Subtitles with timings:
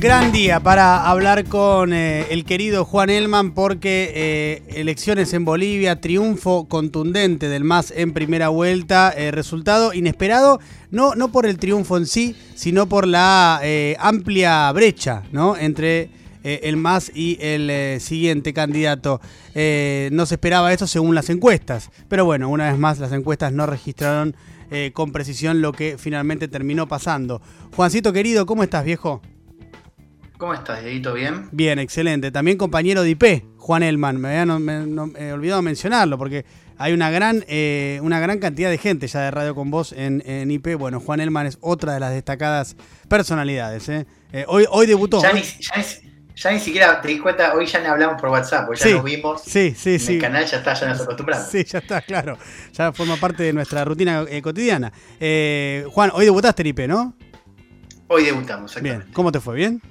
[0.00, 6.00] Gran día para hablar con eh, el querido Juan Elman porque eh, elecciones en Bolivia,
[6.00, 10.58] triunfo contundente del MAS en primera vuelta, eh, resultado inesperado,
[10.90, 13.60] no, no por el triunfo en sí, sino por la
[13.98, 15.54] amplia brecha ¿no?
[15.58, 16.08] entre
[16.42, 19.20] el MAS y el siguiente candidato.
[19.54, 23.66] no se esperaba esto según las encuestas, pero bueno, una vez más las encuestas no
[23.66, 24.34] registraron
[24.94, 27.42] con precisión lo que finalmente terminó pasando.
[27.76, 29.20] Juancito querido, ¿cómo estás viejo?
[30.40, 31.12] ¿Cómo estás, Dieguito?
[31.12, 31.50] ¿Bien?
[31.52, 32.30] Bien, excelente.
[32.30, 34.18] También compañero de IP, Juan Elman.
[34.18, 36.46] Me había olvidado mencionarlo porque
[36.78, 40.50] hay una gran, eh, una gran cantidad de gente ya de Radio con Vos en,
[40.50, 40.76] IP.
[40.78, 42.74] Bueno, Juan Elman es otra de las destacadas
[43.06, 43.86] personalidades.
[43.90, 44.06] ¿eh?
[44.32, 45.20] Eh, hoy, hoy debutó.
[45.20, 48.82] Ya ni, ya, ni, siquiera te di cuenta, hoy ya ni hablamos por WhatsApp, porque
[48.82, 49.42] ya nos vimos.
[49.42, 51.48] Sí, sí, en el canal ya está, ya nos acostumbramos.
[51.48, 52.38] Sí, ya está, claro.
[52.72, 54.90] Ya forma parte de nuestra rutina cotidiana.
[55.90, 57.14] Juan, hoy debutaste en IP, ¿no?
[58.08, 59.54] Hoy debutamos, Bien, ¿cómo te fue?
[59.54, 59.82] ¿Bien?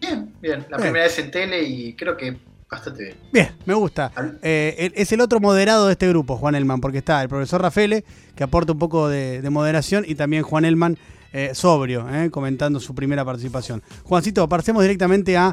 [0.00, 0.66] Bien, bien.
[0.68, 2.36] La primera vez en tele y creo que
[2.70, 3.16] bastante bien.
[3.32, 4.12] Bien, me gusta.
[4.42, 8.04] Eh, es el otro moderado de este grupo, Juan Elman, porque está el profesor Rafele,
[8.34, 10.98] que aporta un poco de, moderación, y también Juan Elman,
[11.32, 13.82] eh, sobrio, eh, comentando su primera participación.
[14.04, 15.52] Juancito, pasemos directamente a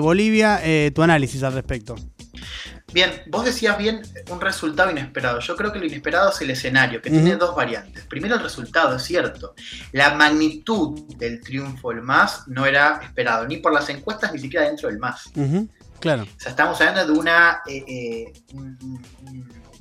[0.00, 0.60] Bolivia,
[0.94, 1.96] tu análisis al respecto.
[2.92, 5.40] Bien, vos decías bien un resultado inesperado.
[5.40, 8.04] Yo creo que lo inesperado es el escenario, que tiene dos variantes.
[8.06, 9.54] Primero el resultado, es cierto.
[9.92, 14.66] La magnitud del triunfo del MAS no era esperado, ni por las encuestas, ni siquiera
[14.66, 15.30] dentro del MAS.
[15.98, 16.22] Claro.
[16.22, 18.32] O sea, estamos hablando de una, eh, eh,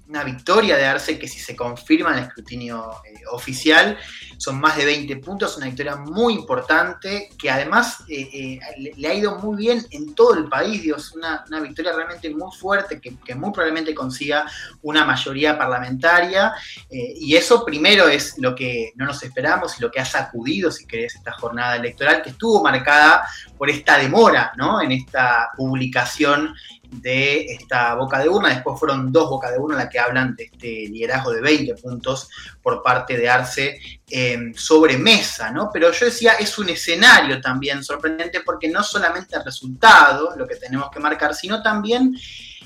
[0.07, 3.97] una victoria de Arce que si se confirma en el escrutinio eh, oficial,
[4.37, 8.59] son más de 20 puntos, una victoria muy importante que además eh, eh,
[8.95, 12.99] le ha ido muy bien en todo el país, Dios, una, victoria realmente muy fuerte
[12.99, 14.45] que, muy probablemente consiga
[14.81, 16.53] una mayoría parlamentaria
[16.89, 20.85] y eso primero es lo que no nos esperamos y lo que ha sacudido, si
[20.85, 23.23] querés, esta jornada electoral que estuvo marcada
[23.57, 24.81] por esta demora ¿no?
[24.81, 26.53] en esta publicación
[27.01, 28.49] de esta boca de urna.
[28.49, 32.29] Después fueron dos bocas de urna las que hablan de este liderazgo de 20 puntos
[32.61, 35.69] por parte de Arce eh, sobre mesa, ¿no?
[35.71, 40.55] Pero yo decía, es un escenario también sorprendente porque no solamente el resultado, lo que
[40.55, 42.15] tenemos que marcar, sino también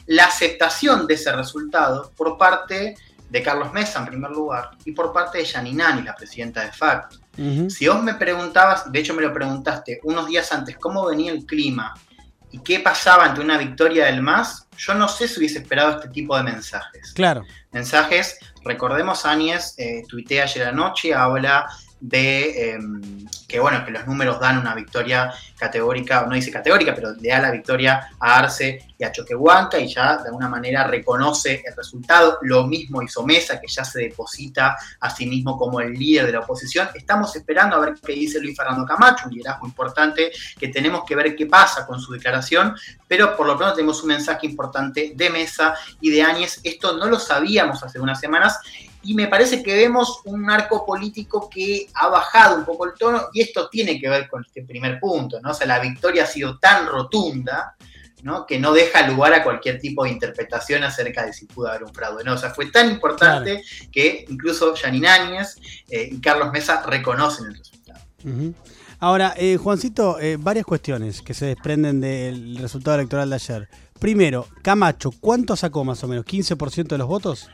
[0.07, 2.95] la aceptación de ese resultado por parte
[3.29, 7.17] de Carlos Mesa en primer lugar y por parte de Yaninani, la presidenta de facto.
[7.69, 11.45] Si vos me preguntabas, de hecho me lo preguntaste unos días antes, cómo venía el
[11.45, 11.93] clima
[12.51, 16.09] y qué pasaba ante una victoria del MAS, yo no sé si hubiese esperado este
[16.09, 17.13] tipo de mensajes.
[17.13, 17.43] Claro.
[17.71, 21.67] Mensajes, recordemos, Áñez eh, tuiteé ayer anoche, habla
[21.99, 27.13] de em, que bueno, que los números dan una victoria categórica, no dice categórica, pero
[27.13, 31.63] le da la victoria a Arce y a Choquehuanca y ya de alguna manera reconoce
[31.65, 32.37] el resultado.
[32.43, 36.33] Lo mismo hizo Mesa, que ya se deposita a sí mismo como el líder de
[36.33, 36.89] la oposición.
[36.93, 41.15] Estamos esperando a ver qué dice Luis Fernando Camacho, un liderazgo importante que tenemos que
[41.15, 42.75] ver qué pasa con su declaración,
[43.07, 46.61] pero por lo pronto tenemos un mensaje importante de Mesa y de Áñez.
[46.63, 48.59] Esto no lo sabíamos hace unas semanas
[49.03, 53.27] y me parece que vemos un arco político que ha bajado un poco el tono
[53.33, 55.51] y esto tiene que ver con este primer punto, ¿no?
[55.51, 57.75] O sea, la victoria ha sido tan rotunda,
[58.23, 58.45] ¿no?
[58.45, 61.93] Que no deja lugar a cualquier tipo de interpretación acerca de si pudo haber un
[61.93, 62.33] fraude, ¿no?
[62.33, 65.55] O sea, fue tan importante que incluso Janine Áñez
[65.89, 67.99] eh, y Carlos Mesa reconocen el resultado.
[68.99, 73.69] Ahora, eh, Juancito, eh, varias cuestiones que se desprenden del resultado electoral de ayer.
[73.97, 76.25] Primero, Camacho, ¿cuánto sacó más o menos?
[76.25, 77.49] ¿15% de los votos?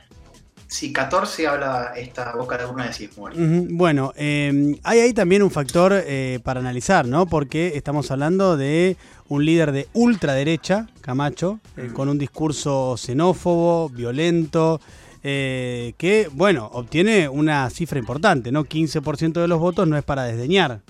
[0.67, 3.37] Sí, 14 habla esta boca de urna de Sismori.
[3.69, 7.27] Bueno, em, hay ahí también un factor eh, para analizar, ¿no?
[7.27, 14.81] Porque estamos hablando de un líder de ultraderecha, Camacho, eh, con un discurso xenófobo, violento,
[15.23, 18.65] eh, que, bueno, obtiene una cifra importante, ¿no?
[18.65, 20.81] 15% de los votos no es para desdeñar.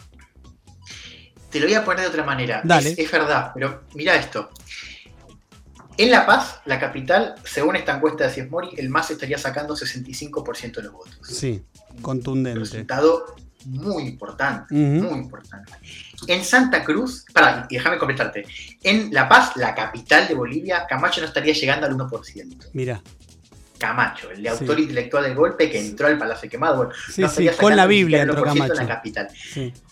[1.49, 2.61] Te lo voy a poner de otra manera.
[2.63, 2.89] Dale.
[2.89, 4.49] Es, es verdad, pero mira esto.
[5.97, 10.75] En La Paz, la capital, según esta encuesta de Ciesmori, el MAS estaría sacando 65%
[10.75, 11.19] de los votos.
[11.23, 11.63] Sí,
[12.01, 12.59] contundente.
[12.59, 13.35] Un resultado
[13.65, 15.71] muy importante, muy importante.
[16.27, 18.45] En Santa Cruz, para, y déjame completarte,
[18.83, 22.69] en La Paz, la capital de Bolivia, Camacho no estaría llegando al 1%.
[22.73, 23.01] Mira.
[23.77, 26.89] Camacho, el autor intelectual del golpe que entró al Palacio Quemado.
[27.09, 28.73] sí, sí, con la Biblia entró Camacho.
[28.73, 29.27] En la capital.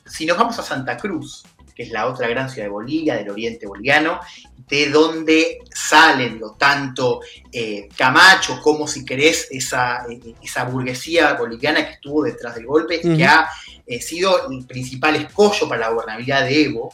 [0.06, 1.44] Si nos vamos a Santa Cruz,
[1.76, 4.20] que es la otra gran ciudad de Bolivia, del oriente boliviano,
[4.68, 7.22] de donde salen lo tanto
[7.52, 13.02] eh, Camacho como, si querés, esa, eh, esa, burguesía boliviana que estuvo detrás del golpe
[13.04, 13.50] y que ha
[13.86, 16.94] eh, sido el principal escollo para la gobernabilidad de Evo.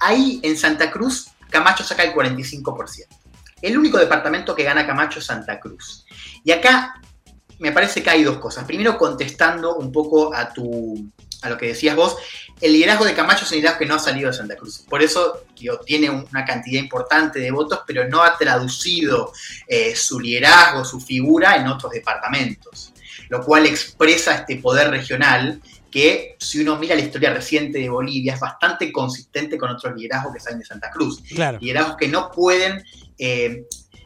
[0.00, 3.06] Ahí en Santa Cruz, Camacho saca el 45%.
[3.62, 6.04] El único departamento que gana Camacho es Santa Cruz.
[6.42, 7.00] Y acá
[7.58, 8.64] me parece que hay dos cosas.
[8.64, 11.10] Primero, contestando un poco a tu,
[11.44, 12.16] a lo que decías vos,
[12.60, 14.84] el liderazgo de Camacho es un liderazgo que no ha salido de Santa Cruz.
[14.88, 15.44] Por eso
[15.84, 19.32] tiene una cantidad importante de votos, pero no ha traducido
[19.66, 22.92] eh, su liderazgo, su figura en otros departamentos.
[23.28, 25.60] Lo cual expresa este poder regional
[25.90, 30.34] que si uno mira la historia reciente de Bolivia es bastante consistente con otros liderazgos
[30.34, 31.22] que salen de Santa Cruz.
[31.60, 32.82] Liderazgos que no pueden
[33.18, 33.64] eh,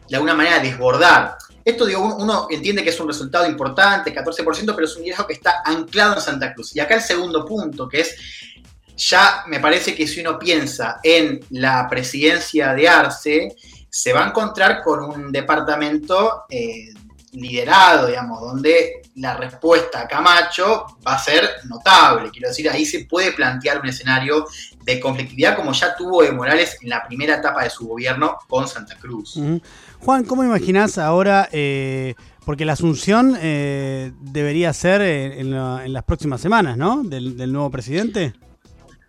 [0.08, 1.36] de alguna manera desbordar.
[1.68, 5.34] Esto, digo, uno entiende que es un resultado importante, 14%, pero es un liderazgo que
[5.34, 6.74] está anclado en Santa Cruz.
[6.74, 8.16] Y acá el segundo punto, que es,
[8.96, 13.54] ya me parece que si uno piensa en la presidencia de Arce,
[13.90, 16.88] se va a encontrar con un departamento eh,
[17.32, 22.30] liderado, digamos, donde la respuesta a Camacho va a ser notable.
[22.30, 24.46] Quiero decir, ahí se puede plantear un escenario
[24.92, 28.66] de conflictividad como ya tuvo Evo Morales en la primera etapa de su gobierno con
[28.66, 29.38] Santa Cruz.
[30.00, 31.48] Juan, ¿cómo imaginás ahora?
[31.52, 32.14] Eh,
[32.46, 35.50] porque la asunción eh, debería ser en,
[35.92, 37.02] las próximas semanas, ¿no?
[37.04, 38.32] Del, nuevo presidente.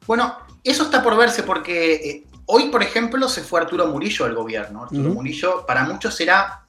[0.05, 0.35] Bueno,
[0.65, 4.83] eso está por verse porque eh, hoy, por ejemplo, se fue Arturo Murillo al gobierno.
[4.83, 6.65] Arturo Murillo para muchos era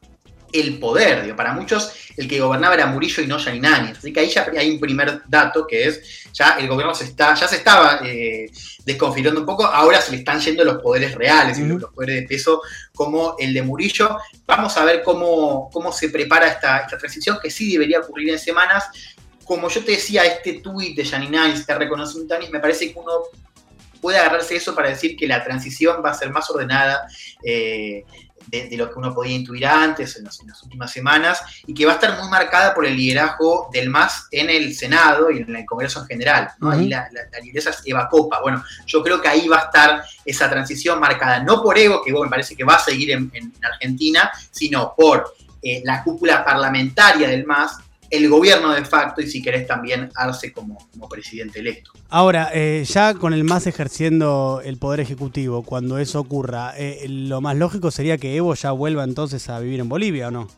[0.53, 1.23] el poder.
[1.23, 3.93] Digo, para muchos el que gobernaba era Murillo y no Yainani.
[3.93, 7.35] Así que ahí ya hay un primer dato que es, ya el gobierno se está,
[7.35, 8.51] ya se estaba eh,
[8.85, 12.29] desconfigurando un poco, ahora se le están yendo los poderes reales, y los poderes de
[12.29, 12.63] peso
[12.95, 14.19] como el de Murillo.
[14.47, 18.39] Vamos a ver cómo, cómo se prepara esta, esta transición, que sí debería ocurrir en
[18.39, 18.91] semanas.
[19.45, 23.13] Como yo te decía, este tuit de Yaninani, este reconocimiento, me parece que uno
[24.01, 27.07] puede agarrarse eso para decir que la transición va a ser más ordenada,
[27.45, 28.05] eh,
[28.47, 31.95] de, lo que uno podía intuir antes, en, las últimas semanas, y que va a
[31.95, 36.01] estar muy marcada por el liderazgo del MAS en el Senado y en el Congreso
[36.01, 36.49] en general.
[36.63, 38.41] Ahí la, la, lideresa es Eva Copa.
[38.41, 42.13] Bueno, yo creo que ahí va a estar esa transición marcada, no por Evo, que
[42.13, 43.31] me parece que va a seguir en,
[43.63, 47.79] Argentina, sino por eh, la cúpula parlamentaria del MAS
[48.11, 51.93] el gobierno de facto y si querés también Arce como, como presidente electo.
[52.09, 57.41] Ahora, eh, ya con el MAS ejerciendo el poder ejecutivo, cuando eso ocurra, eh, lo
[57.41, 60.49] más lógico sería que Evo ya vuelva entonces a vivir en Bolivia, ¿o no?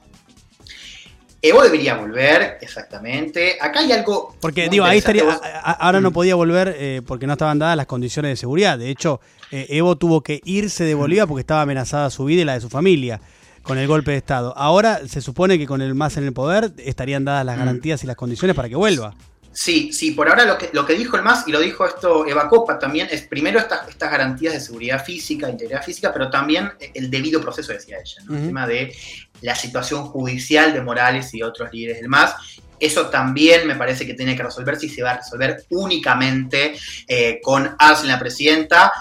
[1.44, 3.58] Evo debería volver, exactamente.
[3.60, 4.36] Acá hay algo.
[4.40, 5.24] Porque, digo, ahí estaría.
[5.24, 6.12] ahora no mm.
[6.12, 8.78] podía volver eh, porque no estaban dadas las condiciones de seguridad.
[8.78, 9.20] De hecho,
[9.50, 12.70] Evo tuvo que irse de Bolivia porque estaba amenazada su vida y la de su
[12.70, 13.20] familia
[13.62, 14.56] con el golpe de Estado.
[14.56, 17.60] Ahora se supone que con el MAS en el poder estarían dadas las mm.
[17.60, 19.14] garantías y las condiciones para que vuelva.
[19.52, 22.26] Sí, sí, por ahora lo que, lo que dijo el MAS y lo dijo esto
[22.26, 26.72] Eva Copa también es primero estas, estas garantías de seguridad física, integridad física, pero también
[26.94, 28.94] el debido proceso, decía ella, el tema de
[29.42, 32.34] la situación judicial de Morales y otros líderes del MAS.
[32.80, 36.74] Eso también me parece que tiene que resolverse y se va a resolver únicamente
[37.06, 38.92] eh, con Arce la presidenta.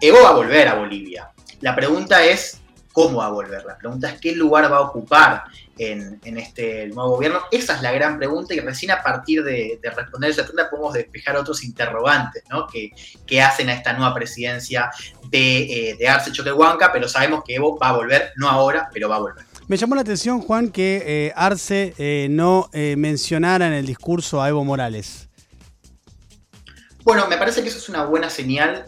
[0.00, 1.30] Evo va a volver a Bolivia.
[1.60, 2.58] La pregunta es
[2.98, 3.64] cómo va a volver.
[3.64, 5.44] La pregunta es qué lugar va a ocupar
[5.78, 7.38] en, este nuevo gobierno.
[7.52, 11.36] Esa es la gran pregunta y recién a partir de, responder esa pregunta podemos despejar
[11.36, 12.66] otros interrogantes ¿no?
[12.66, 14.90] que, hacen a esta nueva presidencia
[15.30, 19.08] de, eh, de Arce Choquehuanca, pero sabemos que Evo va a volver, no ahora, pero
[19.08, 19.44] va a volver.
[19.68, 24.48] Me llamó la atención, Juan, que eh, Arce eh, no mencionara en el discurso a
[24.48, 25.28] Evo Morales.
[27.04, 28.86] Bueno, me parece que eso es una buena señal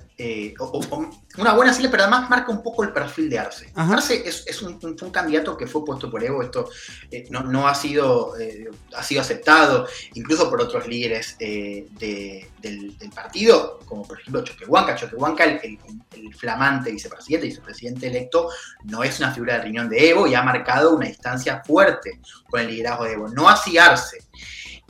[1.39, 3.71] una buena serie, pero además marca un poco el perfil de Arce.
[3.75, 4.79] Arce es, un,
[5.13, 6.69] candidato que fue puesto por Evo, esto
[7.11, 14.03] eh, no, ha, sido, eh, ha sido aceptado incluso por otros líderes del, partido, como
[14.03, 14.97] por ejemplo Choquehuanca.
[14.97, 15.79] Choquehuanca, el,
[16.17, 18.51] el, flamante vicepresidente, vicepresidente electo,
[18.85, 22.61] no es una figura de riñón de Evo y ha marcado una distancia fuerte con
[22.61, 23.29] el liderazgo de Evo.
[23.29, 24.19] No así Arce.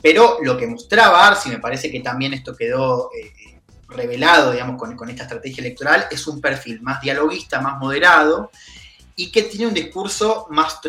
[0.01, 3.11] Pero lo que mostraba Arce, y me parece que también esto quedó
[3.91, 8.51] revelado, digamos, con, esta estrategia electoral, es un perfil más dialoguista, más moderado
[9.15, 10.79] y que tiene un discurso más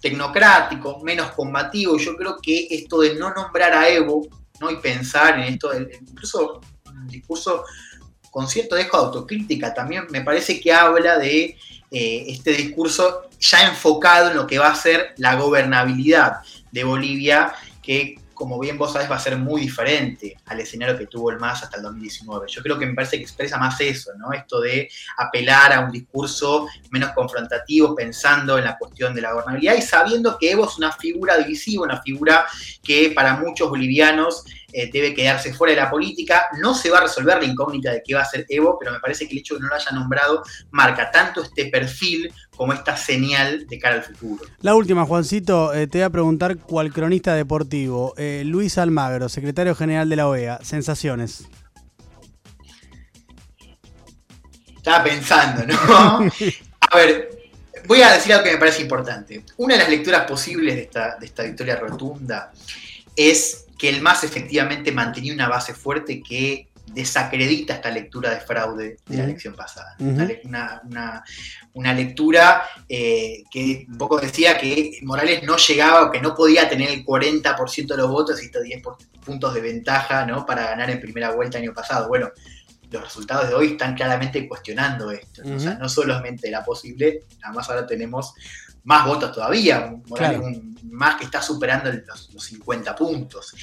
[0.00, 1.98] tecnocrático, menos combativo.
[1.98, 4.26] Yo creo que esto de no nombrar a Evo
[4.60, 4.70] ¿no?
[4.70, 7.64] y pensar en esto, incluso un discurso
[8.30, 11.56] con cierto dejo de autocrítica, también me parece que habla de
[11.90, 16.38] eh, este discurso ya enfocado en lo que va a ser la gobernabilidad
[16.72, 21.06] de Bolivia, que como bien vos sabés, va a ser muy diferente al escenario que
[21.06, 22.46] tuvo el MAS hasta el 2019.
[22.48, 24.32] Yo creo que me parece que expresa más eso, ¿no?
[24.32, 29.76] Esto de apelar a un discurso menos confrontativo, pensando en la cuestión de la gobernabilidad
[29.76, 32.46] y sabiendo que Evo es una figura divisiva, una figura
[32.82, 34.44] que para muchos bolivianos
[34.76, 36.46] eh, debe quedarse fuera de la política.
[36.60, 38.98] No se va a resolver la incógnita de qué va a ser Evo, pero me
[38.98, 42.72] parece que el hecho de que no lo haya nombrado marca tanto este perfil como
[42.72, 44.44] esta señal de cara al futuro.
[44.62, 48.14] La última, Juancito, eh, te voy a preguntar cuál cronista deportivo.
[48.16, 51.46] Eh, Luis Almagro, secretario general de la OEA, sensaciones.
[54.76, 55.76] Estaba pensando, ¿no?
[56.80, 57.30] a ver,
[57.86, 59.44] voy a decir algo que me parece importante.
[59.56, 62.52] Una de las lecturas posibles de esta, de esta victoria rotunda
[63.16, 68.98] es que el MAS efectivamente mantenía una base fuerte que desacredita esta lectura de fraude
[69.06, 69.96] de la elección pasada.
[71.74, 76.68] una, lectura eh, que un poco decía que Morales no llegaba o que no podía
[76.68, 78.82] tener el 40% de los votos y estos 10
[79.24, 80.44] puntos de ventaja ¿no?
[80.44, 82.08] para ganar en primera vuelta el año pasado.
[82.08, 82.30] Bueno,
[82.90, 85.42] los resultados de hoy están claramente cuestionando esto.
[85.44, 88.34] O sea, no solamente era posible, además ahora tenemos
[88.84, 90.40] más votos todavía, Morales
[90.94, 93.54] más que está superando los, los 50 puntos.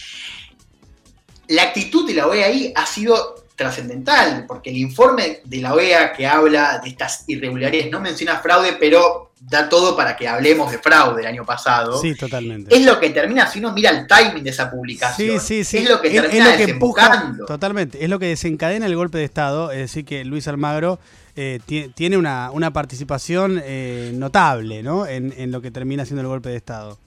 [1.47, 6.13] La actitud de la OEA ahí ha sido trascendental, porque el informe de la OEA
[6.13, 10.77] que habla de estas irregularidades no menciona fraude, pero da todo para que hablemos de
[10.77, 11.99] fraude el año pasado.
[11.99, 12.73] Sí, totalmente.
[12.75, 15.77] Es lo que termina, si uno mira el timing de esa publicación, sí, sí, sí.
[15.79, 17.45] es lo que termina desembocando.
[17.45, 20.99] totalmente, es lo que desencadena el golpe de Estado, es decir, que Luis Almagro
[21.35, 21.59] eh,
[21.95, 25.07] tiene una, participación eh, notable ¿no?
[25.07, 26.99] en, en lo que termina siendo el golpe de Estado.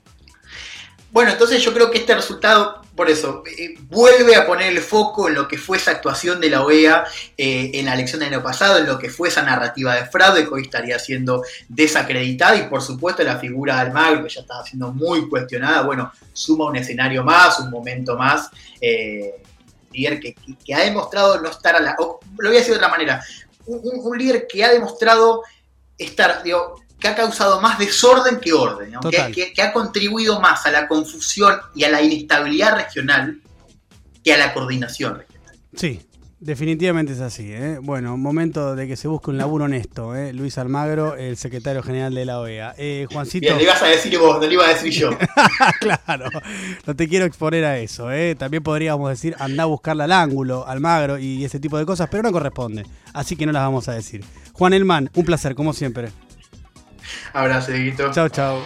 [1.14, 5.28] Bueno, entonces yo creo que este resultado, por eso, eh, vuelve a poner el foco
[5.28, 7.04] en lo que fue esa actuación de la OEA
[7.38, 10.42] eh, en la elección del año pasado, en lo que fue esa narrativa de fraude
[10.42, 14.64] que hoy estaría siendo desacreditada y por supuesto la figura de Almagro, que ya estaba
[14.64, 19.40] siendo muy cuestionada, bueno, suma un escenario más, un momento más, eh,
[19.92, 21.94] líder que, ha demostrado no estar a la...
[21.97, 23.23] lo voy a decir de otra manera,
[23.66, 25.44] un, un líder que ha demostrado
[25.97, 28.94] estar, digo, que ha causado más desorden que orden,
[29.30, 33.42] que, ha contribuido más a la confusión y a la inestabilidad regional
[34.25, 35.54] que a la coordinación regional.
[35.76, 36.00] Sí,
[36.40, 37.52] definitivamente es así.
[37.52, 37.76] ¿eh?
[37.82, 40.16] Bueno, momento de que se busque un laburo honesto.
[40.16, 40.32] ¿eh?
[40.32, 42.75] Luis Almagro, el secretario general de la OEA.
[42.78, 43.49] Eh, Juancito.
[43.49, 45.11] Bien, le ibas a decir vos, no le iba a decir yo.
[45.80, 46.30] claro,
[46.87, 48.11] no te quiero exponer a eso.
[48.11, 48.34] ¿eh?
[48.34, 52.23] También podríamos decir anda a buscarla al ángulo, Almagro y ese tipo de cosas, pero
[52.23, 52.87] no corresponde.
[53.12, 54.25] Así que no las vamos a decir.
[54.54, 56.08] Juan Elman, un placer, como siempre.
[57.33, 58.11] Abrazo, Dieguito.
[58.12, 58.64] Chao, chao.